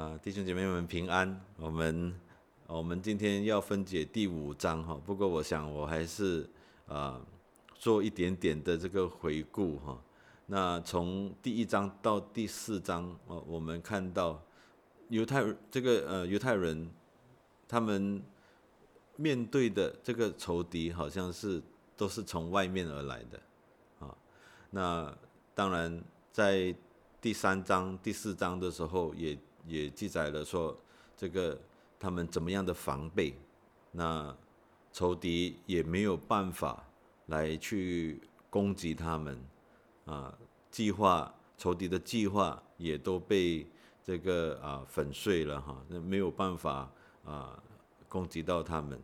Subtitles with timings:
[0.00, 1.38] 啊，弟兄姐妹们平安。
[1.58, 2.18] 我们
[2.66, 6.48] 我们今天要分解第五章哈，不过我想我还是
[6.86, 7.20] 啊
[7.74, 10.02] 做一点点的这个回顾哈。
[10.46, 14.42] 那从第一章到第四章哦，我们看到
[15.10, 16.90] 犹太这个呃犹太人
[17.68, 18.22] 他们
[19.16, 21.62] 面对的这个仇敌好像是
[21.94, 23.38] 都是从外面而来的
[23.98, 24.16] 啊。
[24.70, 25.14] 那
[25.54, 26.74] 当然在
[27.20, 29.38] 第三章、第四章的时候也。
[29.70, 30.76] 也记载了说，
[31.16, 31.56] 这个
[31.96, 33.32] 他们怎么样的防备，
[33.92, 34.36] 那
[34.92, 36.84] 仇敌也没有办法
[37.26, 38.20] 来去
[38.50, 39.40] 攻击他们，
[40.06, 40.36] 啊，
[40.72, 43.64] 计划仇敌的计划也都被
[44.02, 46.90] 这个啊粉碎了哈，那没有办法
[47.24, 47.62] 啊
[48.08, 49.00] 攻击到他们，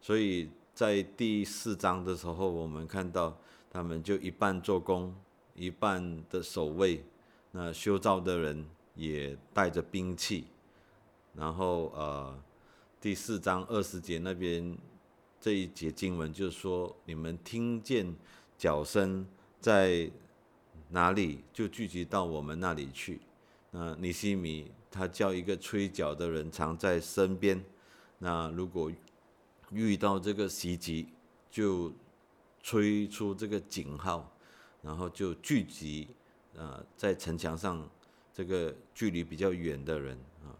[0.00, 3.38] 所以在第四章的时候，我们看到
[3.70, 5.14] 他们就一半做工，
[5.54, 7.04] 一半的守卫，
[7.52, 8.66] 那修造的人。
[8.98, 10.48] 也带着兵器，
[11.32, 12.36] 然后呃，
[13.00, 14.76] 第四章二十节那边
[15.40, 18.12] 这一节经文就是说，你们听见
[18.58, 19.24] 脚声
[19.60, 20.10] 在
[20.88, 23.20] 哪里，就聚集到我们那里去。
[23.70, 27.64] 那尼西米他叫一个吹角的人藏在身边，
[28.18, 28.90] 那如果
[29.70, 31.06] 遇到这个袭击，
[31.48, 31.92] 就
[32.64, 34.28] 吹出这个警号，
[34.82, 36.08] 然后就聚集
[36.56, 37.88] 呃在城墙上。
[38.38, 40.54] 这个距离比较远的人啊，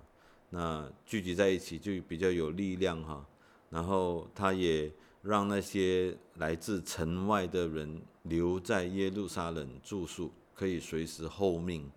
[0.51, 3.25] 那聚集在一起就比较有力量哈。
[3.71, 4.91] 然后他也
[5.23, 11.89] 让那些来自城外的人留在耶路撒冷住宿，可以随时候命。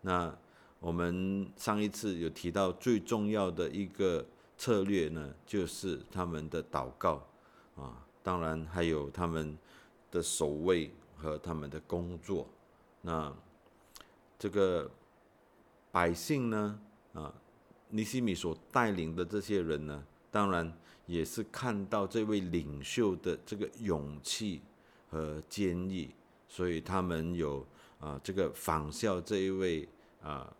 [0.00, 0.34] 那
[0.78, 4.24] 我们上一次有提到最重要的一个
[4.56, 7.22] 策略呢，就是他们的祷告
[7.76, 9.54] 啊，当然还有他们
[10.10, 12.48] 的守卫和他们的工作。
[13.02, 13.30] 那
[14.38, 14.90] 这个。
[15.92, 16.80] 百姓呢，
[17.14, 17.34] 啊，
[17.88, 20.72] 尼西米所带领的这些人呢，当然
[21.06, 24.62] 也是看到这位领袖的这个勇气
[25.10, 26.08] 和坚毅，
[26.46, 27.66] 所以他们有
[27.98, 29.88] 啊这个仿效这一位
[30.22, 30.54] 啊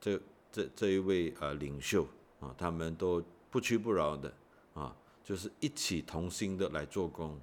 [0.00, 2.04] 这这这一位呃领袖
[2.40, 4.34] 啊，他们都不屈不挠的
[4.74, 4.92] 啊，
[5.22, 7.40] 就是一起同心的来做工。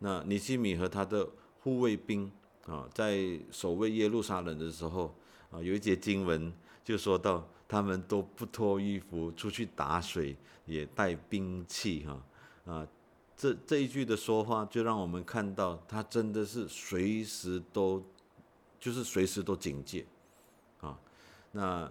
[0.00, 1.28] 那尼西米和他的
[1.62, 2.28] 护卫兵
[2.66, 5.14] 啊，在守卫耶路撒冷的时候
[5.52, 6.52] 啊，有一节经文。
[6.84, 10.36] 就说到他们都不脱衣服出去打水，
[10.66, 12.22] 也带兵器哈
[12.72, 12.86] 啊，
[13.36, 18.04] 这这一句的说话就让我们看到他真的是随时都
[18.78, 20.04] 就是随时都警戒
[20.80, 20.98] 啊。
[21.52, 21.90] 那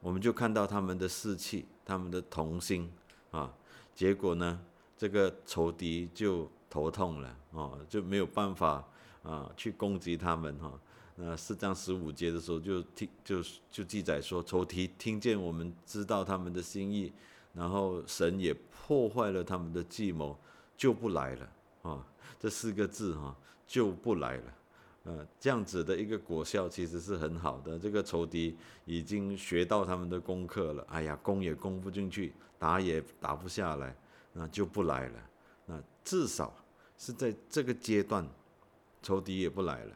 [0.00, 2.90] 我们就看到他们的士气，他们的同心
[3.30, 3.52] 啊。
[3.94, 4.60] 结果呢，
[4.96, 8.84] 这个仇敌就头痛了哦，就没有办法
[9.22, 10.72] 啊去攻击他们哈。
[11.22, 17.12] 那四章十五节的时候，就听就就记载说，仇敌听见我们知道他们的心意，
[17.52, 20.34] 然后神也破坏了他们的计谋，
[20.78, 22.06] 就不来了啊。
[22.38, 23.36] 这四个字哈，
[23.66, 24.54] 就不来了。
[25.04, 27.78] 呃，这样子的一个果效其实是很好的。
[27.78, 30.86] 这个仇敌已经学到他们的功课了。
[30.88, 33.94] 哎呀，攻也攻不进去，打也打不下来，
[34.32, 35.20] 那就不来了。
[35.66, 36.54] 那至少
[36.96, 38.26] 是在这个阶段，
[39.02, 39.92] 仇敌也不来了。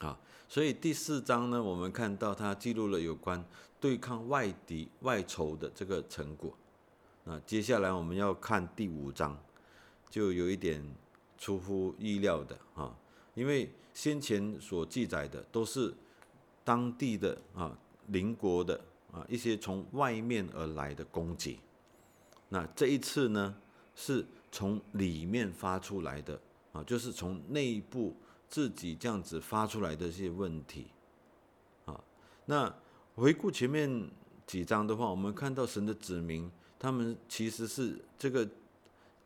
[0.00, 0.18] 啊，
[0.48, 3.44] 所以第四章呢，我们看到它记录了有关
[3.78, 6.56] 对抗外敌外仇的这个成果。
[7.24, 9.38] 那接下来我们要看第五章，
[10.08, 10.82] 就有一点
[11.36, 12.96] 出乎意料的啊，
[13.34, 15.94] 因为先前所记载的都是
[16.64, 18.80] 当地的啊邻国的
[19.12, 21.60] 啊一些从外面而来的攻击，
[22.48, 23.54] 那这一次呢
[23.94, 26.40] 是从里面发出来的
[26.72, 28.16] 啊，就是从内部。
[28.50, 30.88] 自己这样子发出来的这些问题，
[31.84, 32.02] 啊，
[32.46, 32.74] 那
[33.14, 34.10] 回顾前面
[34.44, 38.48] 几章的话，我们看到神的子民，他们其实是这个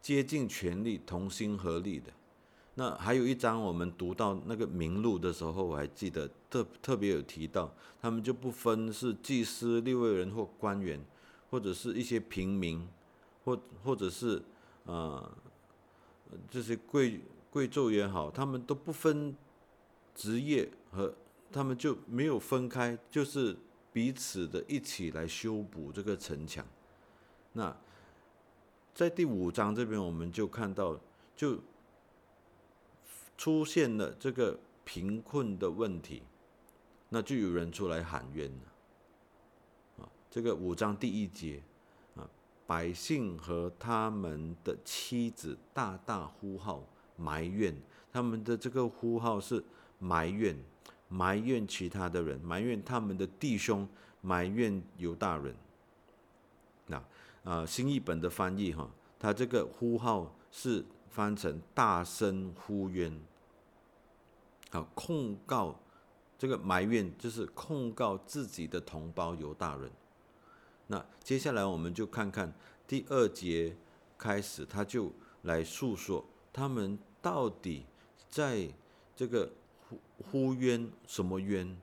[0.03, 2.13] 接近权力、同心合力的。
[2.75, 11.03] 那还有一章，我们读到那个名录的时候，我还记得特特别有提到，他们就不分是祭司、六位人或官员，
[11.51, 12.87] 或者是一些平民，
[13.47, 14.43] 或或者是
[14.85, 15.35] 啊
[16.51, 17.23] 这些贵。
[17.55, 19.33] 贵胄也好，他们都不分
[20.13, 21.15] 职业和
[21.53, 23.57] 他们就没有分开，就是
[23.93, 26.67] 彼此的一起来修补这个城墙。
[27.53, 27.77] 那
[28.93, 30.99] 在第五章这边，我们就看到
[31.37, 31.61] 就
[33.39, 36.25] 出现了这个贫困的问题，
[37.11, 40.03] 那就有人出来喊冤了。
[40.03, 41.63] 啊，这个五章第一节
[42.17, 42.29] 啊，
[42.67, 46.83] 百姓和他们的妻子大大呼号。
[47.17, 47.75] 埋怨
[48.13, 49.63] 他们的这个呼号是
[49.99, 50.57] 埋怨，
[51.09, 53.89] 埋怨其他的人，埋怨他们的弟兄，
[54.21, 55.55] 埋怨犹大人。
[56.87, 57.03] 那
[57.45, 63.21] 啊，新译本的翻译哈，他这个呼号是翻成大声呼冤，
[64.71, 65.79] 好控告
[66.39, 69.91] 这个埋怨就是控告自己的同胞犹大人。
[70.87, 72.53] 那接下来我们就看看
[72.87, 73.77] 第二节
[74.19, 75.13] 开始，他就
[75.43, 76.25] 来诉说
[76.55, 77.85] 他们到底
[78.31, 78.69] 在
[79.17, 79.51] 这个
[79.89, 81.77] 呼呼冤什么冤，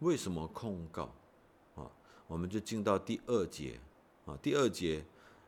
[0.00, 1.14] 为什么控告
[1.74, 1.90] 啊？
[2.26, 3.80] 我们就进到第二节。
[4.26, 5.02] 啊，第二节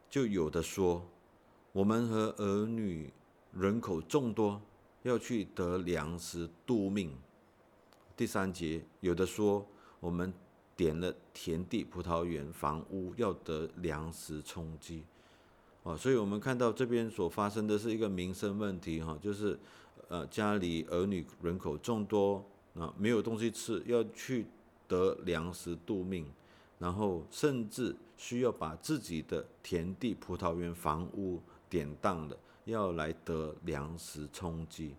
[0.08, 1.04] 就有的说，
[1.72, 3.12] 我们和儿女
[3.52, 4.62] 人口众多，
[5.02, 7.14] 要去得粮食度命。
[8.16, 9.66] 第三节有的说，
[10.00, 10.32] 我们
[10.74, 15.04] 点了田地、葡萄园、房屋，要得粮食充饥。
[15.88, 19.58] 啊，所以我们看到这边所发生的是一个民生问题，哈，就是
[20.08, 22.44] 呃家里儿女人口众多，
[22.74, 24.44] 啊没有东西吃，要去
[24.86, 26.26] 得粮食度命。
[26.78, 31.40] 然后甚至需要把自己的田地、葡萄园、房屋
[31.70, 34.94] 典当的，要来得粮食充饥。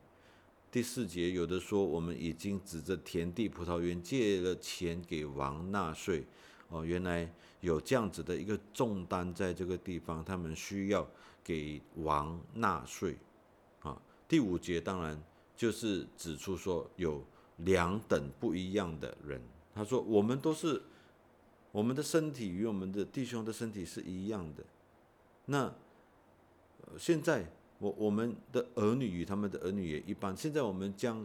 [0.71, 6.25] 第四节有的说，我们已经指着田地、葡萄园借了钱给王纳税。
[6.69, 7.30] 哦，原来
[7.62, 11.07] 有这样子的一个重担在这个地方，他们需要
[11.44, 13.18] 给王纳税。
[13.81, 15.21] 啊，第五节当然
[15.56, 17.24] 就是指出说有
[17.57, 19.42] 两等不一样的人。
[19.75, 20.81] 他说，我们都是。
[21.71, 24.63] 我们的身体与我们的弟兄的身体是一样的。
[25.45, 25.72] 那
[26.98, 27.45] 现在
[27.77, 30.36] 我我们的儿女与他们的儿女也一般。
[30.36, 31.24] 现在我们将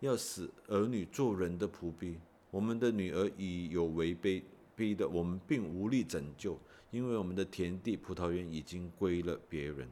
[0.00, 2.18] 要使儿女做人的仆婢。
[2.50, 4.44] 我们的女儿已有违背
[4.76, 6.56] 逼的，我们并无力拯救，
[6.92, 9.88] 因为我们的田地、葡萄园已经归了别人。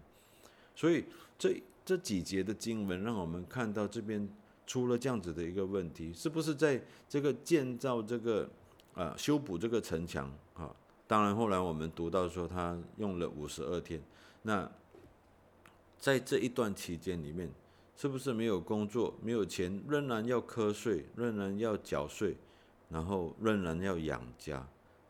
[0.77, 1.05] 所以
[1.37, 4.29] 这这几节的经文让我们看到这边
[4.67, 8.49] 出了这样子的一个问题：是不是在这个建造这个？
[8.95, 10.73] 啊，修补这个城墙啊，
[11.09, 14.01] 当然后来我们读到说他用了五十二天，
[14.43, 14.71] 那
[15.99, 17.51] 在这一段期间里面，
[17.97, 22.37] 是不是没有工作、没有钱，仍然要瞌税，仍然要缴税，
[22.89, 24.67] 然后仍然要养家？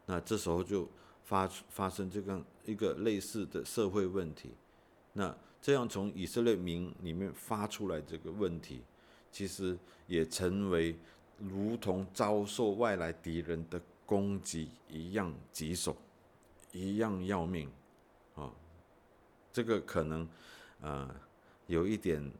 [0.06, 0.88] 那这时候就
[1.25, 4.50] 发发生这个一个类似的社会问题。
[5.12, 8.82] 那这样从以色列民里面发出来这个问题，
[9.31, 10.97] 其实也成为。
[11.37, 15.94] 如同遭受外来敌人的攻击一样棘手，
[16.71, 17.69] 一样要命，
[18.37, 18.49] 啊，
[19.53, 20.29] 这个可能
[20.81, 21.12] 呃
[21.67, 22.31] 有一点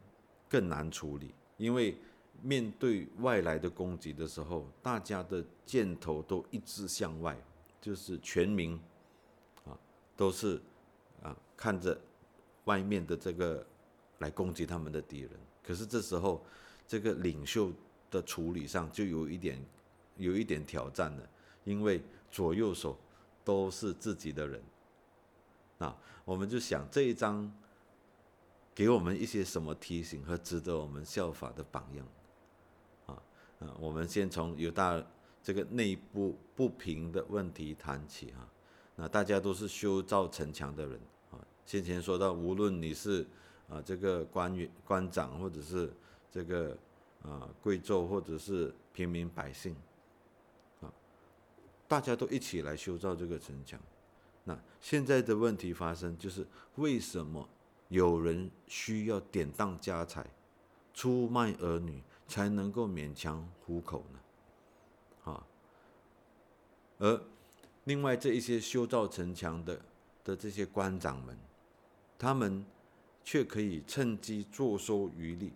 [0.49, 1.99] 更难处理，因为
[2.43, 7.37] 面对外来的攻击的时候，大家的箭头都一致向外，
[7.81, 8.79] 就是全民
[9.65, 9.79] 啊
[10.17, 10.61] 都是
[11.23, 11.99] 啊看着
[12.65, 13.67] 外面的这个
[14.19, 15.31] 来攻击他们的敌人，
[15.63, 16.45] 可是这时候
[16.87, 17.73] 这个领袖。
[18.11, 19.61] 的处理上就有一点，
[20.19, 21.29] 有一点挑战了，
[21.65, 22.01] 因为
[22.31, 22.97] 左右手
[23.43, 24.63] 都是自己的人，
[25.79, 27.53] 啊，我们就想这一章
[28.73, 32.07] 给我们一些什么提醒和值得我们效法的榜样，
[33.79, 35.03] 我们先从犹大
[35.43, 38.49] 这个内部不平的问题谈起啊，
[38.97, 41.01] 那大家都是修造城墙的人
[41.31, 43.27] 啊，先前说到，无论你是
[43.69, 45.93] 啊这个官员、官长，或者是
[46.31, 46.77] 这个。
[47.27, 49.75] 啊，贵胄或者是平民百姓，
[50.83, 50.93] 啊，
[51.89, 53.81] 大家都一起来修造这个城墙。
[54.45, 57.49] 那现在的问题发生，就是为什么
[57.89, 60.27] 有人需要典当家财，
[60.93, 65.33] 出卖儿女，才能够勉强糊口呢？
[65.33, 65.47] 啊，
[66.99, 67.23] 而
[67.85, 69.81] 另外这一些修造城墙的
[70.25, 71.39] 的这些官长们，
[72.19, 72.65] 他们
[73.23, 75.53] 却可以趁机坐收渔利。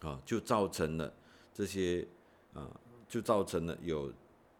[0.00, 1.12] 啊，就造成了
[1.52, 2.08] 这些
[2.54, 2.70] 啊，
[3.06, 4.10] 就造成了有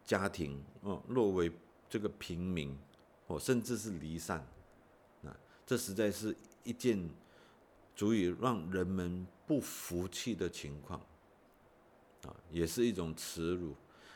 [0.05, 1.51] 家庭哦落为
[1.89, 2.77] 这个平民
[3.25, 4.45] 哦，甚至是离散
[5.23, 5.35] 啊，
[5.65, 7.09] 这实在是一件
[8.01, 10.99] 足以让人们不服气的情况
[12.23, 13.75] 啊，也是一种耻辱。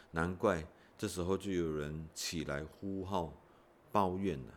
[0.09, 0.65] 难怪
[0.97, 3.31] 这时候就有人起来呼号
[3.91, 4.53] 抱怨了，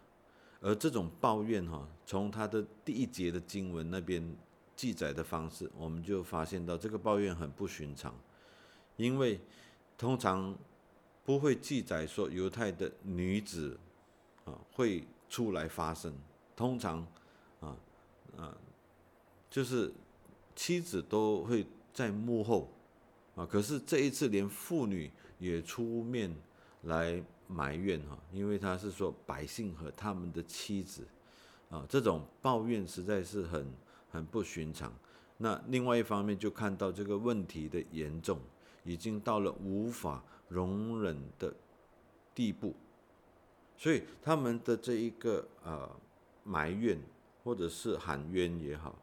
[0.63, 4.35] 而这种抱怨哈，从他的第一节的经文那边。
[4.79, 8.15] 记载的方式，我们就发现到这个抱怨很不寻常，
[8.97, 9.41] 因为
[9.97, 10.57] 通常
[11.25, 13.77] 不会记载说犹太的女子
[14.45, 16.15] 啊会出来发声，
[16.55, 17.05] 通常
[17.59, 17.77] 啊
[18.37, 18.57] 啊
[19.51, 19.93] 就是
[20.55, 22.71] 妻子都会在幕后
[23.35, 26.35] 啊，可是这一次连妇女也出面
[26.83, 31.07] 来埋怨哈，因为他是说百姓和他们的妻子
[31.71, 33.67] 啊，这种抱怨实在是很。
[34.11, 34.91] 很不寻常。
[35.37, 38.41] 那另外一方面，就看到这个问题的严重，
[38.83, 41.55] 已经到了无法容忍的
[42.35, 42.75] 地步，
[43.77, 45.87] 所以他们的这一个呃
[46.43, 46.99] 埋怨
[47.45, 48.99] 或者是喊冤也好，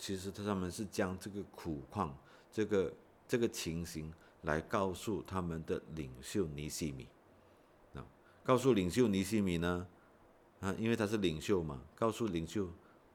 [0.00, 2.16] 其实他他们是将这个苦况、
[2.50, 2.92] 这个
[3.28, 4.10] 这个情形
[4.42, 7.06] 来告诉他们的领袖尼西米
[7.94, 8.02] 啊，
[8.42, 9.86] 告诉领袖尼西米呢
[10.60, 12.66] 啊，因为他是领袖嘛，告诉领袖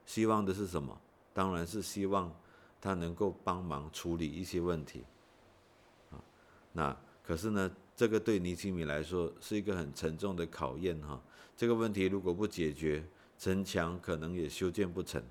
[0.06, 0.96] 希望的是什么？
[1.34, 2.32] 当然是希望
[2.80, 5.04] 他能够帮忙处理一些问题
[6.12, 6.24] 啊，
[6.72, 7.76] 那可是呢？
[7.98, 11.18] 这个对尼西米来说是一个很沉重的考验哈。
[11.56, 13.02] 这个问题如果不解决，
[13.40, 15.24] 城墙可能也修建不成。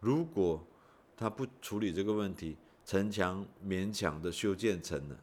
[0.00, 0.64] 如果
[1.16, 5.20] 他不处理这个问题，城墙勉强的修建成了，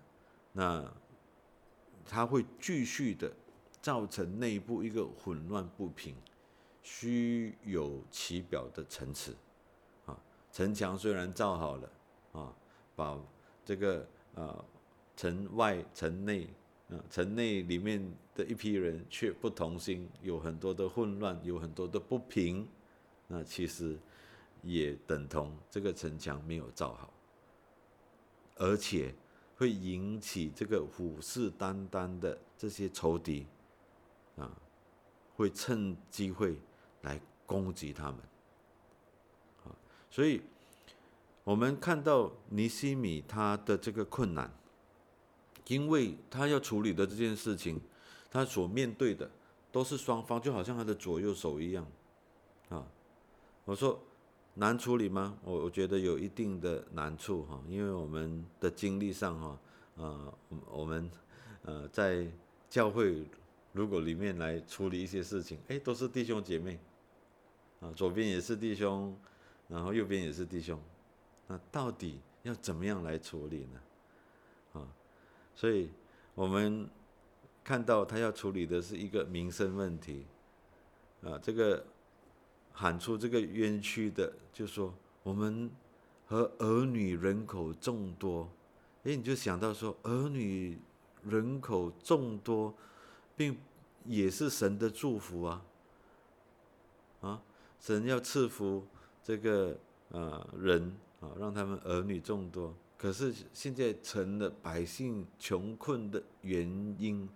[0.53, 0.93] 那
[2.05, 3.31] 他会继续的
[3.81, 6.15] 造成内部一个混乱不平、
[6.83, 9.33] 虚有其表的城池
[10.05, 10.17] 啊。
[10.51, 11.89] 城墙虽然造好了
[12.33, 12.53] 啊，
[12.95, 13.19] 把
[13.63, 14.63] 这个啊。
[15.17, 16.45] 城外城内，
[16.89, 18.05] 啊，城内里面
[18.35, 22.67] 的一批人却不同心，有很多的混乱，有很多的不平，
[23.29, 23.97] 那其实
[24.65, 27.13] 也等同这个城墙没有造好，
[28.55, 29.15] 而且
[29.55, 33.47] 会引起这个虎视眈眈的这些仇敌，
[34.35, 34.51] 啊，
[35.37, 36.59] 会趁机会
[37.03, 38.19] 来攻击他们，
[39.63, 39.71] 啊，
[40.09, 40.41] 所以
[41.43, 44.51] 我们看到尼西米他的这个困难。
[45.67, 47.81] 因为他要处理的这件事情，
[48.29, 49.27] 他所面对的
[49.71, 51.83] 都是双方，就好像他的左右手一样，
[52.69, 52.85] 啊，
[53.63, 53.99] 我说
[54.55, 55.37] 难处理吗？
[55.43, 59.59] 我我觉得有一定的难处哈，因为我们的经历上哈，
[59.95, 60.33] 呃，
[60.71, 61.11] 我们
[61.63, 62.25] 呃在
[62.69, 63.25] 教会
[63.73, 66.79] 如果里面来处理一些事情，哎，都是弟兄姐妹，
[67.81, 69.13] 啊，左边也是弟兄，
[69.67, 70.79] 然后右边也是弟兄，
[71.47, 73.81] 那到底要怎么样来处理呢？
[74.79, 74.87] 啊？
[75.53, 75.89] 所以，
[76.33, 76.89] 我们
[77.63, 80.25] 看到他要处理的是一个民生问题，
[81.23, 81.85] 啊，这个
[82.77, 85.71] 喊出这个冤屈的，就说我们
[86.27, 88.49] 和儿女人口众多，
[89.05, 90.77] 哎，你就想到说儿女
[91.23, 92.75] 人口众多，
[93.37, 93.57] 并
[94.03, 95.65] 也是神的祝福啊，
[97.21, 97.41] 啊，
[97.79, 98.85] 神要赐福
[99.23, 99.77] 这个
[100.11, 102.73] 啊人啊，让他们儿女众多。
[102.97, 106.67] 可是现在成了百姓穷困的原
[106.99, 107.29] 因，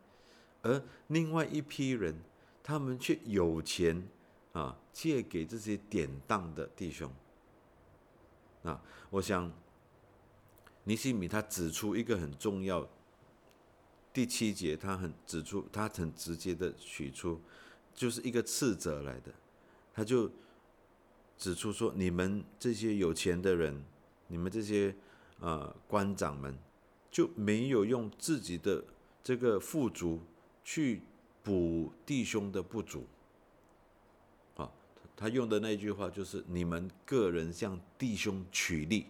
[0.62, 2.15] 而另外一批人，
[2.62, 4.03] 他们却有钱
[4.53, 7.12] 啊，借给这些典当的弟兄。
[8.63, 9.51] 啊，我想
[10.84, 12.88] 尼西米他指出一个很重要，
[14.12, 17.39] 第七节他很指出，他很直接的取出，
[17.94, 19.34] 就是一个斥责来的，
[19.94, 20.29] 他就
[21.38, 23.84] 指出说：你们这些有钱的人，
[24.27, 24.96] 你们这些。
[25.41, 26.53] 呃，官长们
[27.10, 28.84] 就没有用自己的
[29.24, 30.20] 这个富足
[30.65, 31.01] 去
[31.41, 33.08] 补弟兄的不足。
[35.20, 39.08] 他用的那句话就是：“你们个人向弟兄取利。”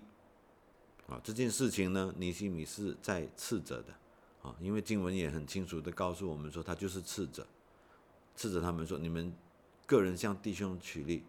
[1.08, 3.94] 啊，这件事情呢，尼西米是在斥责的。
[4.42, 7.46] 啊，因为经文也很清楚的告诉我们说，他就是斥责，
[8.36, 9.32] 斥责他们说：“你们
[9.86, 11.24] 个人向弟兄取利。”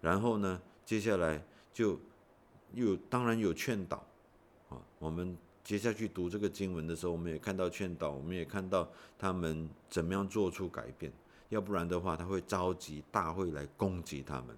[0.00, 1.98] 然后呢，接下来就
[2.74, 4.06] 又当然有劝导。
[4.68, 11.12] 啊，我们接下去读这个经文的时候，我们也看到劝导，我们也看到他们怎么样做出改变。
[11.48, 14.56] 要不然的话，他会召集大会来攻击他们。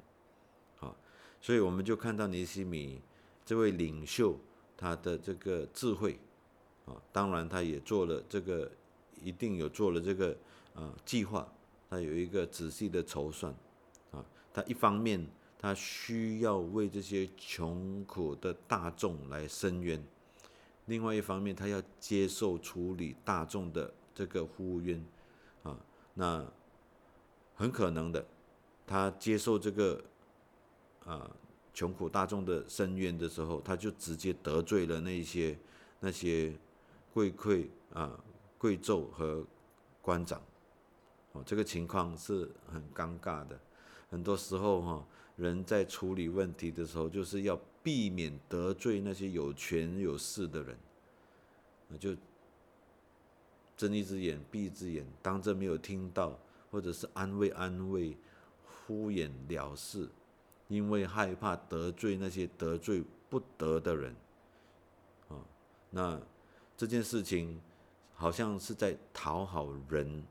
[0.80, 0.94] 啊，
[1.40, 3.00] 所以我们就看到尼西米
[3.44, 4.38] 这位领袖
[4.76, 6.18] 他的这个智慧。
[6.86, 8.70] 啊，当然他也做了这个，
[9.22, 10.36] 一定有做了这个
[10.74, 11.46] 啊计划，
[11.90, 13.54] 他有一个仔细的筹算。
[14.10, 15.26] 啊，他一方面。
[15.60, 20.00] 他需要为这些穷苦的大众来伸冤，
[20.86, 25.04] 另外一方面，他要接受处理大众的这个呼冤，
[25.64, 25.76] 啊，
[26.14, 26.46] 那
[27.58, 28.24] 很可能的，
[28.86, 30.02] 他接受这个
[31.04, 31.28] 啊
[31.74, 35.58] 穷苦大众的申冤的时候，他就直接得罪了那些
[35.98, 36.56] 那些
[37.12, 38.18] 贵贵啊
[38.56, 39.44] 贵胄和
[40.00, 40.40] 官长，
[41.32, 43.58] 哦，这个情况是很尴尬的，
[44.08, 45.06] 很多时候哈。
[45.36, 50.76] 人在处理问题的时候，就是要避免得罪那些有权有势的人，
[51.86, 52.10] 那就
[53.76, 56.36] 睁一只眼闭一只眼，当这没有听到，
[56.70, 58.16] 或者是安慰安慰，
[58.86, 60.08] 敷衍了事，
[60.68, 64.16] 因为害怕得罪那些得罪不得的人，
[65.28, 65.36] 啊，
[65.90, 66.20] 那
[66.76, 67.60] 这件事情
[68.14, 70.24] 好像是在讨好人，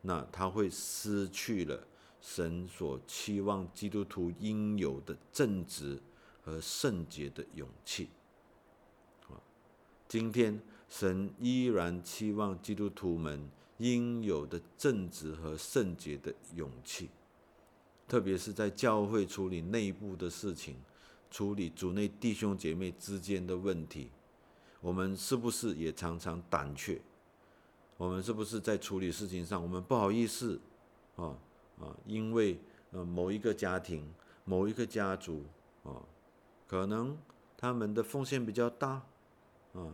[0.00, 1.86] 那他会失去了。
[2.20, 6.00] 神所期望基督徒应有的正直
[6.44, 8.10] 和圣洁的勇气，
[9.28, 9.34] 啊，
[10.06, 13.50] 今天神依然期望基督徒们
[13.82, 17.10] 应有的正直和圣洁的勇气，
[18.06, 20.76] 特别是在教会处理内部的事情，
[21.30, 24.10] 处理主内弟兄姐妹之间的问题，
[24.80, 27.00] 我们是不是也常常胆怯？
[27.96, 30.60] 我们是不是在处理事情上，我们不好意思
[31.16, 31.36] 啊
[31.80, 31.96] 啊？
[32.06, 32.58] 因为
[32.92, 34.08] 呃某一个家庭、
[34.44, 35.44] 某一个家族
[35.82, 36.02] 啊，
[36.68, 37.18] 可能
[37.56, 39.02] 他们的奉献比较大
[39.72, 39.92] 啊。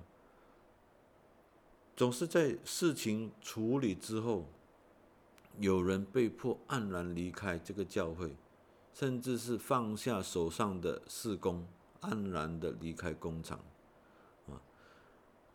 [1.99, 4.45] 总是在事情处理之后，
[5.59, 8.37] 有人被迫黯然离开这个教会，
[8.95, 11.67] 甚至是放下手上的事工，
[12.02, 13.59] 黯然的离开工厂，
[14.47, 14.62] 啊，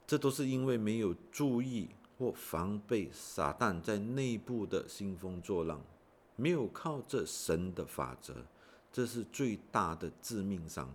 [0.05, 5.79] 这都是因为没有注意或防备撒旦在内部的兴风作浪，
[6.35, 8.35] 没有靠着神的法则，
[8.91, 10.93] 这是最大的致命伤，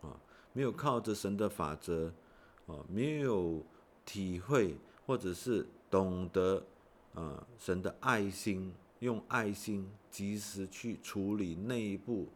[0.00, 0.18] 啊，
[0.54, 2.14] 没有靠着神的法则，
[2.66, 3.62] 啊，没有。
[4.06, 6.64] 体会或者是懂得，
[7.12, 12.28] 呃，神的爱心，用爱心及时去处理内部，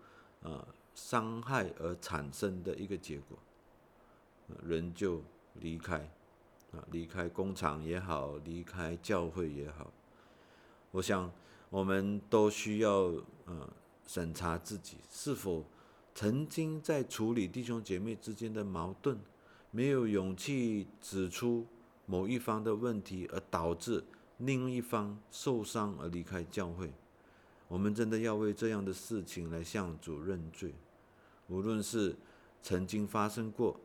[0.42, 3.38] 呃，伤害而产生的一个结果，
[4.62, 5.22] 人就
[5.54, 5.98] 离开，
[6.72, 9.92] 啊，离开工厂也好，离开教会也好，
[10.90, 11.32] 我想
[11.70, 12.90] 我们都需要，
[13.46, 13.72] 呃，
[14.06, 15.64] 审查自己是否
[16.14, 19.18] 曾经在处理弟兄姐妹之间的矛盾。
[19.72, 21.66] 没有勇气指出
[22.06, 24.02] 某一方的问题，而导致
[24.38, 26.92] 另一方受伤而离开教会，
[27.68, 30.74] 我们真的要为这样的事情来向主认罪。
[31.46, 32.16] 无论是
[32.62, 33.78] 曾经发生过，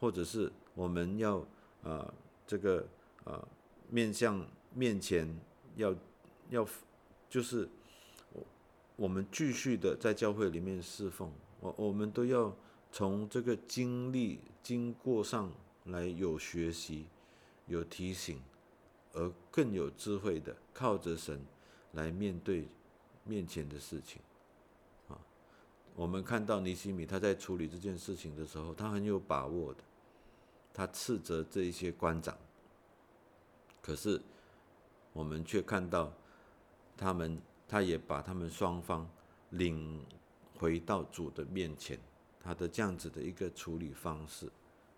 [0.00, 1.46] 或者是我们要
[1.84, 2.12] 啊
[2.44, 2.84] 这个
[3.24, 3.46] 啊
[3.88, 5.38] 面向面前
[5.76, 5.94] 要
[6.50, 6.66] 要
[7.30, 7.68] 就是
[8.32, 8.44] 我
[8.96, 11.30] 我们继续的在教会里面侍奉，
[11.60, 12.52] 我我们都要。
[12.98, 15.52] 从这个经历经过上
[15.84, 17.06] 来有学习，
[17.68, 18.42] 有提醒，
[19.12, 21.40] 而更有智慧的靠着神
[21.92, 22.66] 来面对
[23.22, 24.20] 面前的事情，
[25.06, 25.16] 啊，
[25.94, 29.80] 我们看到尼西米他在处理这件事情的时候，他很有把握的，
[30.74, 32.36] 他斥责这一些官长，
[33.80, 34.20] 可是
[35.12, 36.12] 我们却看到
[36.96, 39.08] 他们，他也把他们双方
[39.50, 40.04] 领
[40.56, 41.96] 回到主的面前。
[42.42, 44.50] 他的这样子的一个处理方式，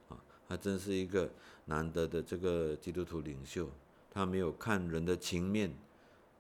[0.09, 0.17] 啊，
[0.49, 1.31] 他真是一个
[1.65, 3.69] 难得的这个基督徒领袖。
[4.13, 5.73] 他没有看人的情面，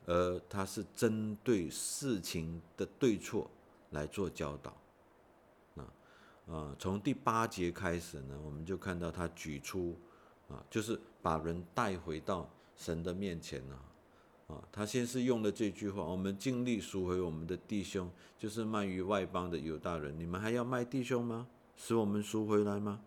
[0.04, 3.48] 而他是针对事情的对错
[3.90, 4.76] 来做教导。
[5.76, 5.86] 啊，
[6.48, 9.96] 啊，从第八节开始呢，我们就看到他举出，
[10.48, 13.78] 啊，就是把人带回到神的面前呢。
[14.72, 20.18] 他先是用了这句话：“我们尽力赎回我们的弟兄，就是卖于外邦的犹大人。
[20.18, 21.46] 你们还要卖弟兄吗？
[21.76, 23.00] 使我们赎回来吗？”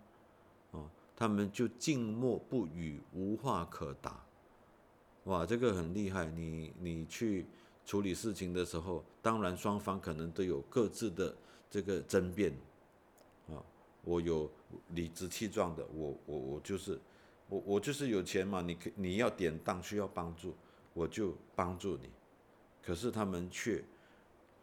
[0.71, 4.23] 哦，他们就静默不语，无话可答。
[5.25, 6.25] 哇，这个很厉害。
[6.25, 7.45] 你你去
[7.85, 11.35] 处理事情的时候，当然双方可能都有各自的
[11.71, 12.51] 这个争辩。
[13.49, 13.63] 啊，
[14.03, 14.51] 我有
[14.89, 16.99] 理直气壮的，我我我就是
[17.47, 20.53] 我我就是有钱嘛，你可你要典当，需要帮助。
[20.93, 22.09] 我就帮助你，
[22.81, 23.83] 可是他们却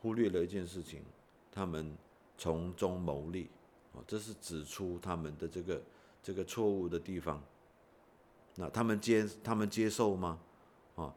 [0.01, 1.03] 忽略了一件事情，
[1.51, 1.97] 他们
[2.38, 3.51] 从中牟利，
[3.93, 5.83] 哦，这是指出他们的这个
[6.23, 7.43] 这个错误的地方。
[8.55, 10.38] 那他们接他们接受吗？
[10.95, 11.14] 啊，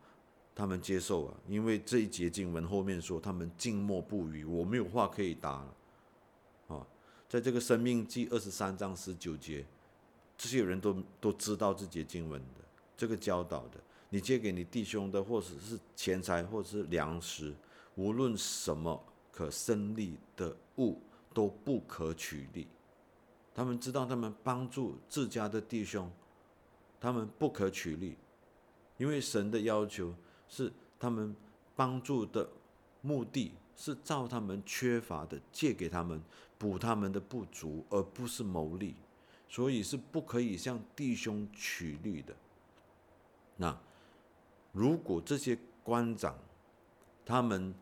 [0.56, 5.76] 他们接受啊，因为这一节经文后面说他们静默不语，我没有话可以答了。
[6.70, 6.88] 啊，
[7.30, 9.66] 在这个生命记二十三章十九节，
[10.38, 12.62] 这些人都都知道这节经文的
[12.98, 13.80] 这个教导的。
[14.14, 17.52] 你借给你弟兄的，或者是钱财，或者是粮食，
[17.96, 21.02] 无论什么可生利的物，
[21.34, 22.68] 都不可取利。
[23.56, 26.12] 他们知道，他们帮助自家的弟兄，
[27.02, 28.16] 他们不可取利，
[28.98, 30.14] 因为神的要求
[30.48, 31.36] 是，他们
[31.76, 32.48] 帮助的
[33.02, 36.22] 目的是照他们缺乏的借给他们，
[36.60, 38.94] 补他们的不足，而不是牟利，
[39.50, 42.36] 所以是不可以向弟兄取利的。
[43.58, 43.76] 那。
[44.74, 46.36] 如果这些官长，
[47.24, 47.74] 他们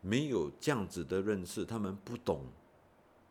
[0.00, 2.46] 没有这样子的认识，他们不懂，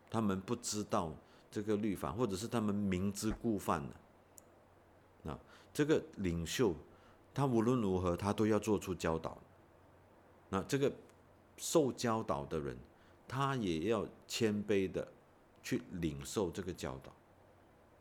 [0.10, 1.12] 他们不知道
[1.50, 3.96] 这个律法，或者是他们明知故犯的，
[5.24, 5.40] 那
[5.74, 6.76] 这个领袖，
[7.34, 9.36] 他无论如何，他都要做出教导。
[10.50, 10.94] 那这个
[11.58, 12.78] 受教导的人，
[13.28, 15.08] 他也要谦卑的
[15.64, 17.12] 去领受这个教导，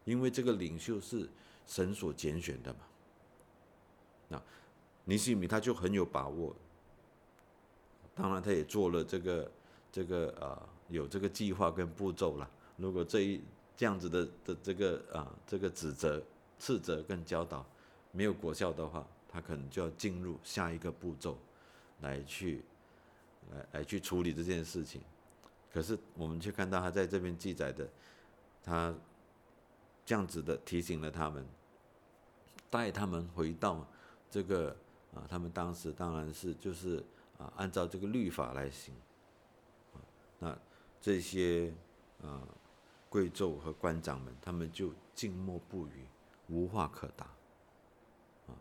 [0.05, 1.27] 因为这个领袖是
[1.67, 2.81] 神所拣选的嘛。
[4.29, 4.43] 那。
[5.05, 6.55] 尼西米他就很有把握，
[8.15, 9.51] 当然他也做了这个
[9.91, 12.49] 这个呃有这个计划跟步骤了。
[12.77, 13.41] 如果这一
[13.77, 16.23] 这样子的的这个啊这个指责
[16.59, 17.65] 斥责跟教导
[18.13, 21.39] 没有果效的话，他可能就要进入下一个步骤，
[22.01, 22.63] 来去
[23.53, 25.01] 来来去处理这件事情。
[25.73, 27.89] 可是我们却看到他在这边记载的，
[28.63, 28.95] 他
[30.05, 31.47] 这样子的提醒了他们，
[32.69, 33.87] 带他们回到
[34.29, 34.77] 这个
[35.15, 37.05] 啊，他们当时当然是就是
[37.39, 38.95] 啊，按照这个律法来行。
[40.39, 40.57] 那
[41.01, 41.75] 这些
[42.23, 42.47] 啊
[43.09, 46.07] 贵胄和官长们，他们就静默不语，
[46.49, 47.27] 无话可答。
[48.47, 48.55] 啊，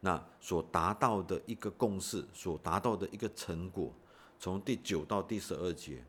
[0.00, 3.92] 那所达到的一个共识，所达到的一个成果，
[4.38, 6.04] 从第九到第十二节。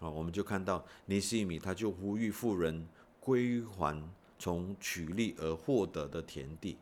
[0.00, 2.86] 啊，我们就看到尼西米，他就呼吁富人
[3.20, 4.06] 归还
[4.38, 6.76] 从取利而获得的田地，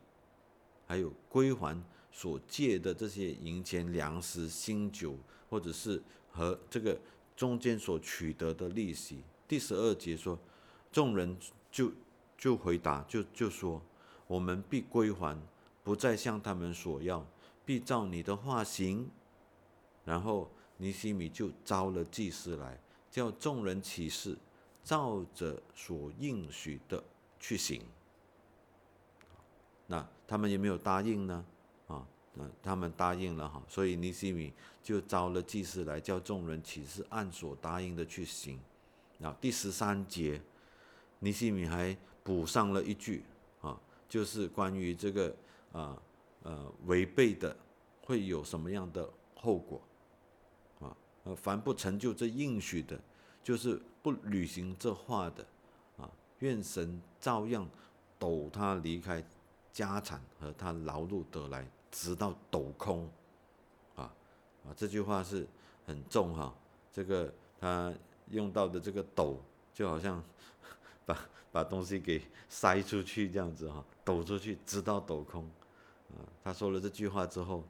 [0.86, 1.80] 还有归还
[2.12, 5.16] 所借的这些银钱、粮食、新酒，
[5.50, 6.96] 或者是和这个
[7.34, 9.24] 中间所取得的利息。
[9.48, 10.38] 第十二节说，
[10.92, 11.36] 众人
[11.70, 11.90] 就
[12.38, 13.82] 就回答，就就说，
[14.26, 15.36] 我们必归还，
[15.82, 17.26] 不再向他们索要，
[17.64, 19.10] 必照你的话行。
[20.04, 22.78] 然后尼西米就招了祭司来。
[23.10, 24.38] 叫众人起誓，
[24.82, 27.04] 照着所应许的
[27.38, 27.82] 去行。
[29.86, 31.44] 那他们有没有答应呢？
[32.36, 38.58] 啊，那他们答应了哈，所以尼西米就招了祭司来，叫众人起誓，按所答应的去行。
[39.22, 40.40] 啊第十三节，
[41.18, 43.24] 尼西米还补上了一句
[43.60, 45.34] 啊，就是关于这个
[45.72, 46.02] 啊
[46.42, 47.56] 呃违背的
[48.02, 49.80] 会有什么样的后果。
[51.24, 53.00] 呃，凡不成就这应许的，
[53.44, 55.46] 就是不履行这话的，
[55.96, 57.64] 啊，愿神照样
[58.18, 59.24] 抖他离开
[59.72, 63.08] 家产和他劳碌得来，直到抖空，
[63.94, 64.12] 啊
[64.66, 65.46] 啊，这句话是
[65.86, 66.52] 很重哈。
[66.92, 67.94] 这个他
[68.30, 69.40] 用到的这个抖，
[69.72, 70.20] 就好像
[71.06, 71.16] 把
[71.52, 75.44] 把东西给塞出去这样子哈，抖出去直到抖空。
[76.08, 77.62] 啊，他说了这句话之后，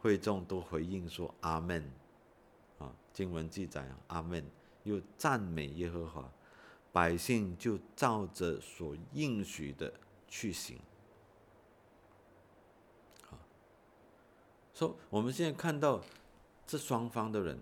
[0.00, 1.82] 会众都回应说阿门。
[2.78, 4.44] 啊经文记载，阿门，
[4.84, 6.30] 又赞美耶和华，
[6.92, 9.92] 百姓就照着所应许的
[10.28, 10.78] 去行。
[14.78, 16.00] 说我们现在看到
[16.64, 17.58] 这双方的人，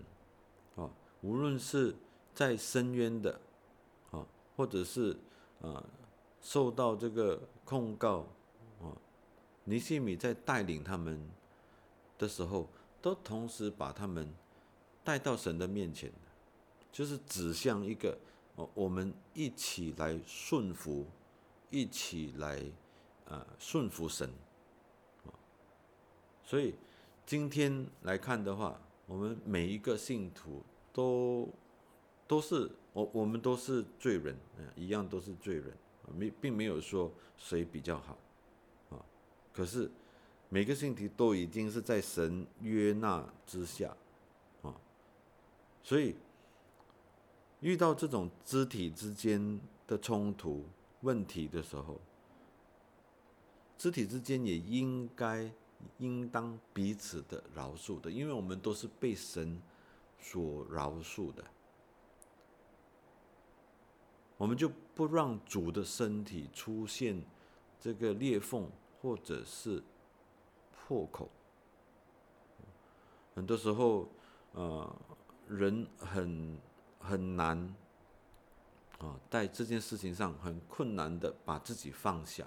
[0.75, 0.87] 啊，
[1.21, 1.95] 无论是
[2.35, 3.41] 在深渊的，
[4.11, 4.23] 啊，
[4.55, 5.17] 或者是
[5.59, 5.83] 啊
[6.43, 8.19] 受到这个控告，
[8.79, 8.93] 啊，
[9.63, 11.27] 尼西米在带领他们
[12.19, 12.67] 的时候，
[13.01, 14.31] 都同时把他们。
[15.03, 16.11] 带到神的面前，
[16.91, 18.17] 就是指向一个
[18.57, 21.05] 哦，我们一起来顺服，
[21.69, 22.61] 一起来
[23.29, 24.29] 啊顺服神。
[26.43, 26.75] 所以
[27.27, 30.63] 今天来看的话，我们每一个信徒
[30.93, 31.49] 都
[32.25, 35.77] 都是我，我们都是罪人，嗯一样都是罪人，
[36.15, 38.17] 没并没有说谁比较好
[38.91, 39.03] 啊。
[39.51, 39.91] 可是
[40.47, 43.93] 每个信徒都已经是在神约纳之下。
[44.61, 44.73] 啊
[45.83, 46.15] 所以，
[47.59, 50.63] 遇到这种肢体之间的冲突
[51.01, 51.99] 问题的时候，
[53.77, 55.51] 肢体之间也应该
[55.97, 59.61] 应当彼此的饶恕的，因为我们都是被神
[60.19, 61.43] 所饶恕的，
[64.37, 67.23] 我们就不让主的身体出现
[67.79, 68.69] 这个裂缝
[69.01, 69.83] 或者是
[70.71, 71.29] 破口。
[73.35, 74.09] 很多时候，
[74.53, 74.95] 呃。
[75.49, 76.59] 人很
[76.99, 77.57] 很难
[78.97, 82.45] 啊，在这件事情上很困难的把自己放下。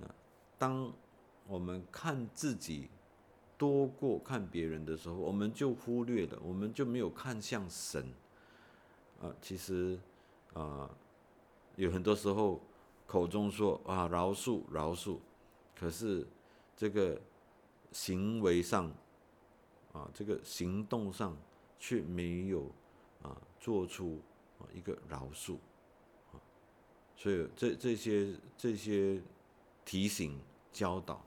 [0.00, 0.10] 啊，
[0.58, 0.92] 当
[1.46, 2.88] 我们看自己
[3.56, 8.12] 多过看别人的时候，我们就忽略了，我们就没有看向神。
[9.20, 9.98] 啊，其实
[10.54, 10.90] 啊，
[11.76, 12.60] 有很多时候
[13.06, 15.18] 口中说啊饶恕饶恕，
[15.74, 16.26] 可是
[16.76, 17.20] 这个
[17.92, 18.90] 行为上
[19.92, 21.36] 啊，这个行动上。
[21.84, 22.70] 却没有
[23.22, 24.20] 啊做出
[24.60, 25.56] 啊一个饶恕，
[27.16, 29.20] 所以这这些这些
[29.84, 30.38] 提醒
[30.72, 31.20] 教导，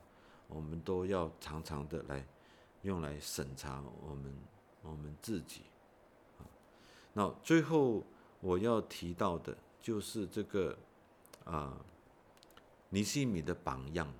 [0.48, 2.26] 我们都要常常的来
[2.82, 4.34] 用来审查我们
[4.82, 5.62] 我们自己。
[7.12, 8.04] 那最后
[8.40, 10.76] 我要提到的就是这个
[11.44, 11.76] 啊
[12.90, 14.12] 尼西米的榜样，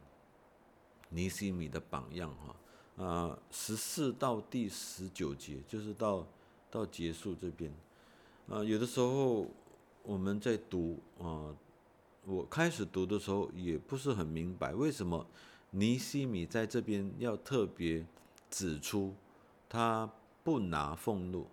[1.11, 2.57] 尼西米的榜样哈。
[2.97, 6.27] 啊，十四到第十九节，就是到
[6.71, 7.71] 到结束这边，
[8.49, 9.47] 啊，有的时候
[10.03, 11.55] 我们在读啊，
[12.25, 15.27] 我开始读的时候也不是很明白，为什么
[15.71, 18.07] 尼西米在这边要特别
[18.51, 19.15] 指出
[19.69, 20.11] 他
[20.43, 21.49] 不拿俸禄，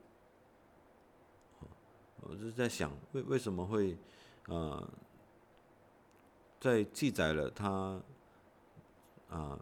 [2.22, 3.98] 我就在想，为为什么会
[4.48, 4.88] 啊
[6.60, 8.02] 在记载了他
[9.30, 9.60] 啊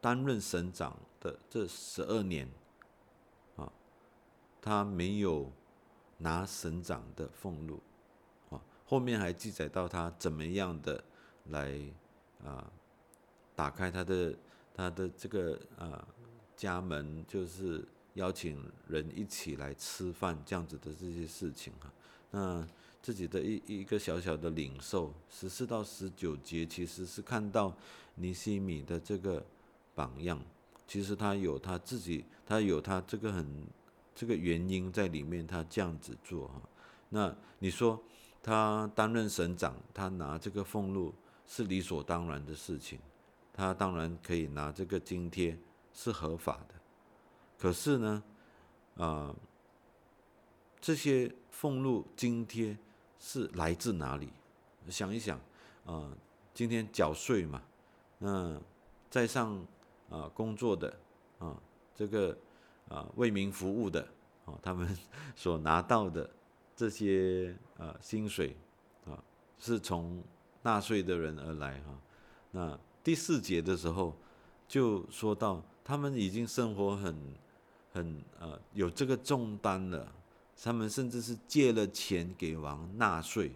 [0.00, 2.48] 担任省长的这十二年
[3.56, 3.70] 啊，
[4.62, 5.52] 他没有
[6.16, 7.82] 拿省长的俸禄
[8.50, 8.62] 啊。
[8.86, 11.04] 后面还记载到他怎么样的
[11.46, 11.78] 来
[12.44, 12.72] 啊
[13.58, 14.32] 打开他的
[14.72, 16.06] 他的这个啊
[16.56, 21.92] 家门，就是邀请人一起来吃饭这样子的这些事情哈。
[22.30, 22.64] 那
[23.02, 27.74] 自己的一一个小小的领受，十四到十九节其实是看到
[28.14, 29.44] 尼西米的这个
[29.92, 30.40] 榜样，
[30.86, 33.66] 其实他有他自己，他有他这个很
[34.14, 36.62] 这个原因在里面，他这样子做哈。
[37.08, 38.00] 那你说
[38.40, 41.12] 他担任省长，他拿这个俸禄
[41.44, 43.00] 是理所当然的事情，
[43.58, 45.58] 他当然可以拿这个津贴
[45.92, 46.74] 是合法的，
[47.58, 48.22] 可是呢，
[48.96, 49.34] 啊，
[50.80, 52.78] 这些俸禄津贴。
[53.20, 54.28] 是来自哪里？
[54.88, 55.40] 想一想，
[55.84, 56.16] 啊，
[56.54, 57.60] 今天缴税嘛，
[58.18, 58.56] 那
[59.10, 59.60] 在上
[60.08, 60.96] 啊工作的
[61.40, 61.60] 啊，
[61.96, 62.38] 这个
[62.88, 64.06] 啊为民服务的
[64.44, 64.96] 啊，他们
[65.34, 66.30] 所拿到的
[66.76, 68.56] 这些啊薪水
[69.04, 69.18] 啊，
[69.58, 70.22] 是从
[70.62, 72.00] 纳税的人而来哈。
[72.52, 74.14] 那第四节的时候
[74.68, 77.16] 就说到，他们已经生活很
[77.90, 80.12] 很呃有这个重担了。
[80.62, 83.52] 他们甚至是借了钱给王纳税，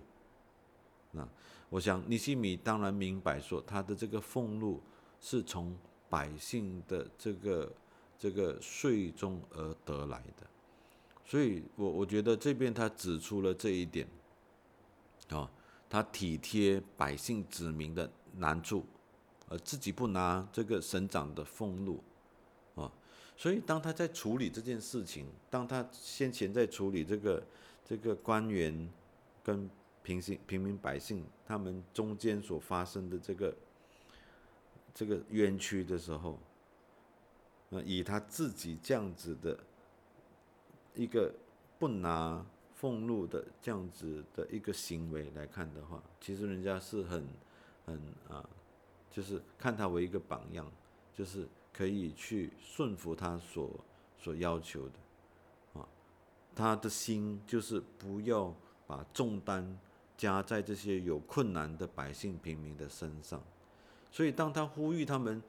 [1.10, 1.28] 那
[1.68, 4.80] 我想尼西米当然明白说，他的这个俸禄
[5.20, 5.76] 是从
[6.08, 7.72] 百姓的这个
[8.18, 10.46] 这个税中而得来的，
[11.26, 14.08] 所以我我觉得这边他指出了这一点，
[15.28, 15.50] 啊，
[15.90, 18.86] 他体贴百姓子民的难处，
[19.52, 22.02] 而自己不拿这个省长的俸禄。
[22.74, 22.90] 啊
[23.36, 27.42] 所以，当他在处理这件事情，当他先前在处理这个
[27.84, 28.88] 这个官员
[29.42, 29.68] 跟
[30.02, 33.54] 平行平民百姓他们中间所发生的这个
[34.94, 36.38] 这个冤屈的时候，
[37.70, 39.58] 那以他自己这样子的
[40.94, 41.32] 一个
[41.78, 42.44] 不拿
[42.76, 47.26] 俸禄的这样子的一个行为来看的话，其实人家是很
[47.86, 48.48] 很啊，
[49.12, 50.66] 就是看他为一个榜样，
[51.14, 51.46] 就是。
[51.74, 53.70] 可以去顺服他所
[54.18, 55.88] 所要求的，啊，
[56.54, 58.54] 他的心就是不要
[58.86, 59.78] 把重担
[60.14, 63.42] 加在这些有困难的百姓平民的身上，
[64.10, 65.42] 所以当他呼吁他们，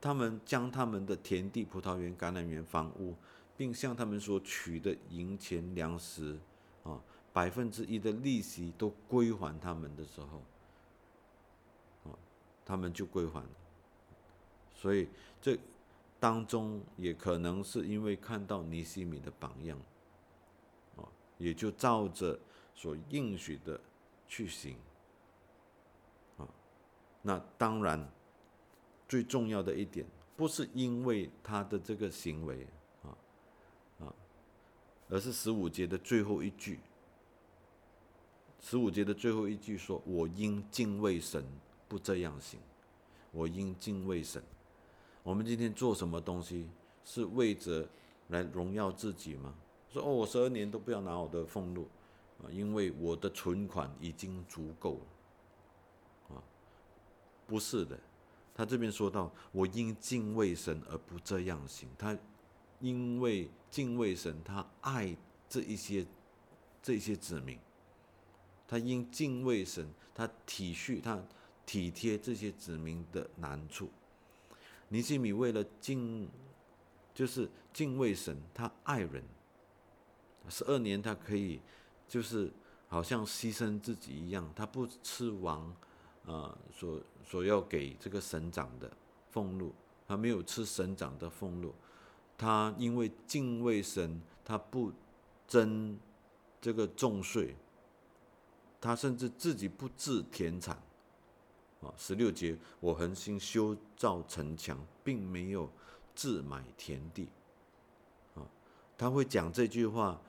[0.00, 3.16] 他们将他们的田地、葡萄园、橄榄园、房屋，
[3.56, 6.38] 并向他们所取的银钱、粮食，
[6.84, 10.44] 啊，百分之一的利息都归还他们的时候，
[12.68, 13.42] 他们就归还。
[14.74, 15.08] 所以
[15.40, 15.58] 这
[16.20, 19.80] 当中也可能是因为看到尼西米的榜样，
[20.96, 22.38] 哦，也就照着
[22.74, 23.80] 所应许的
[24.28, 24.76] 去行，
[26.36, 26.46] 啊，
[27.22, 28.06] 那当然
[29.08, 32.66] 最重要的一点，不是因为他的这个行为
[33.02, 33.08] 啊
[34.00, 34.14] 啊，
[35.08, 36.78] 而是十五节的最后一句，
[38.60, 41.44] 十五节的最后一句说：“我应敬畏神，
[41.88, 42.60] 不这样行；
[43.32, 44.42] 我应敬畏神。”
[45.24, 46.68] 我们今天做什么东西
[47.04, 47.86] 是为着
[48.28, 49.54] 来荣耀自己吗？
[49.90, 51.88] 说哦，我十二年都不要拿我的俸禄
[52.42, 54.94] 啊，因为我的存款已经足够
[56.30, 56.42] 了啊，
[57.46, 57.98] 不是的。
[58.54, 61.88] 他这边说到，我因敬畏神而不这样行。
[61.98, 62.16] 他
[62.80, 65.16] 因为敬畏神，他爱
[65.48, 66.06] 这一些
[66.82, 67.58] 这些子民，
[68.66, 71.22] 他因敬畏神，他体恤他
[71.68, 73.90] 体贴这些子民的难处。
[74.88, 76.26] 尼西米为了敬，
[77.12, 79.22] 就是敬畏神，他爱人。
[80.48, 81.60] 十二年他可以，
[82.08, 82.50] 就是
[82.88, 85.76] 好像牺牲自己一样，他不吃王，
[86.24, 88.90] 啊，所所要给这个省长的
[89.30, 89.74] 俸禄，
[90.06, 91.74] 他没有吃省长的俸禄，
[92.38, 94.90] 他因为敬畏神，他不
[95.46, 95.98] 征
[96.62, 97.54] 这个重税，
[98.80, 100.82] 他甚至自己不置田产。
[101.80, 105.70] 啊，十六节，我恒心修造城墙，并没有
[106.14, 107.28] 自买田地。
[108.34, 108.42] 啊，
[108.96, 110.20] 他会讲这句话，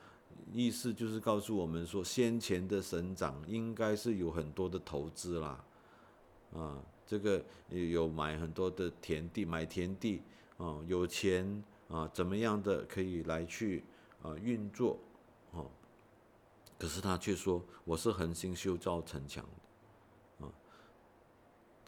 [0.53, 5.63] 意思就是告诉我们说，先前的省长应该是有很多的投资啦，
[6.53, 10.21] 啊，这个有买很多的田地，买田地，
[10.57, 13.83] 啊，有钱啊，怎么样的可以来去
[14.21, 14.99] 啊运作，
[15.51, 15.65] 哦，
[16.77, 19.43] 可是他却说，我是恒心修造城墙。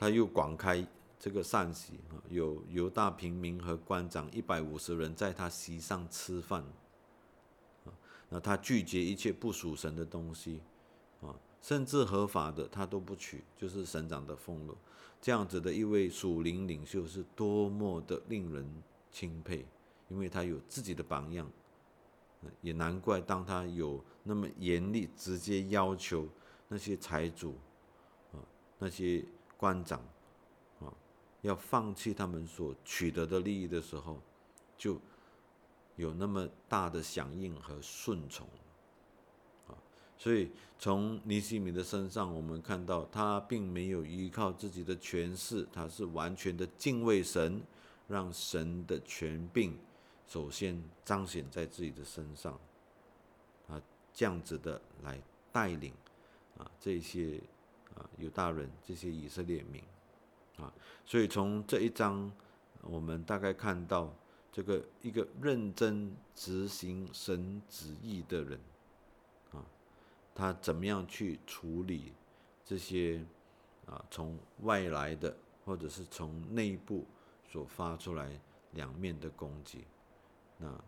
[0.02, 0.84] 他又广开
[1.20, 1.94] 这个善席，
[2.28, 6.66] 有犹大平民和官长一百五十人在他席上吃饭，
[8.28, 10.60] 那他拒绝一切不属神的东西，
[11.22, 14.76] 啊，甚至合法的他都不取，就是省长的俸禄。
[15.22, 18.68] 这样子的一位属灵领袖是多么的令人
[19.12, 19.64] 钦佩，
[20.10, 21.48] 因为他有自己的榜样。
[22.62, 26.28] 也难怪，当他有那么严厉、直接要求
[26.68, 27.54] 那些财主
[28.34, 28.42] 啊、
[28.80, 29.24] 那些
[29.62, 30.00] 官长
[30.80, 30.92] 啊，
[31.42, 34.20] 要放弃他们所取得的利益的时候，
[34.76, 35.00] 就
[35.98, 38.48] 有那么大的响应和顺从。
[39.68, 39.78] 啊
[40.18, 47.62] 所以，从尼西米的身上，我们看到他并没有依靠自己的权势，他是完全的敬畏神，
[48.08, 49.78] 让神的权柄
[50.28, 52.60] 首先彰显在自己的身上，
[53.68, 53.80] 啊，
[54.12, 55.22] 这样子的来
[55.52, 55.94] 带领
[56.58, 57.40] 啊这些
[57.96, 59.84] 啊犹大人，这些以色列民
[60.58, 60.74] 啊。
[61.06, 62.32] 所以从这一章，
[62.82, 64.14] 我们大概看到
[64.52, 68.60] 这个一个认真执行神旨意的人。
[69.52, 69.66] 啊
[70.34, 72.14] 他怎么样去处理
[72.64, 73.22] 这些
[73.86, 77.06] 啊从外来的或者是从内部
[77.50, 78.40] 所发出来
[78.72, 79.84] 两面的攻击？
[80.58, 80.82] 那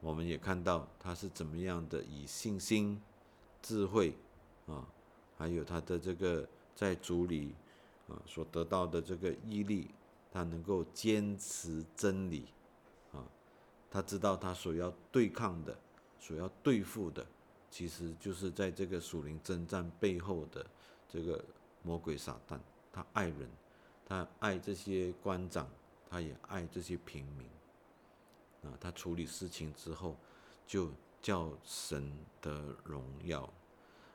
[0.00, 3.00] 我们也看到他是怎么样的以信心、
[3.60, 4.14] 智慧
[4.66, 4.86] 啊，
[5.42, 7.52] 还有他的这个在主里
[8.06, 9.90] 啊所得到的这个毅力，
[10.30, 12.46] 他能够坚持真理
[13.12, 13.26] 啊，
[13.90, 15.76] 他知道他所要对抗的、
[16.20, 17.26] 所要对付的。
[17.68, 20.64] 其实就是在这个属灵征战背后的
[21.08, 21.44] 这个
[21.82, 22.56] 魔鬼撒旦，
[22.92, 23.50] 他爱人，
[24.06, 25.68] 他爱这些官长，
[26.08, 27.48] 他也爱这些平民。
[28.62, 30.16] 啊，他处理事情之后，
[30.68, 30.88] 就
[31.20, 33.52] 叫神的荣耀。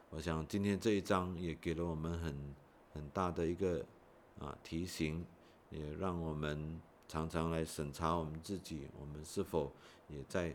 [0.09, 2.55] 我想今天这一章也给了我们很
[2.93, 3.85] 很大的一个
[4.39, 5.25] 啊提醒，
[5.69, 9.71] 也让我们常常来审查我们自己，我们是否
[10.07, 10.49] 也在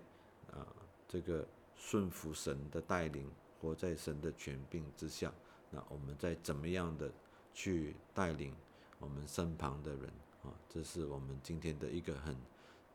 [0.51, 0.67] 啊
[1.09, 1.47] 这个。
[1.85, 3.29] 顺服神的带领，
[3.61, 5.33] 活在神的权柄之下。
[5.69, 7.11] 那我们在怎么样的
[7.53, 8.55] 去带领
[9.01, 10.05] 我们身旁的人
[10.45, 10.55] 啊？
[10.69, 12.37] 这是我们今天的一个很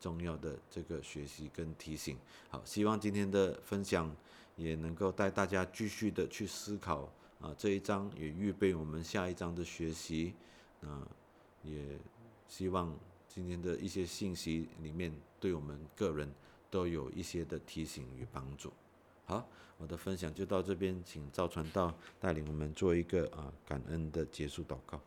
[0.00, 2.16] 重要的这个学习跟提醒。
[2.48, 4.10] 好，希望今天的分享
[4.58, 10.34] 也能够带大家继续的去思考啊这一章，也预备我们下一章的学习。
[10.82, 11.08] 啊，
[11.62, 11.98] 也
[12.46, 12.94] 希望
[13.26, 16.30] 今天的一些信息里面，对我们个人。
[16.70, 18.70] 都有一些的提醒与帮助。
[19.24, 25.00] 好，我的分享就到这边，请赵传道带领我们做一个啊感恩的结束祷告。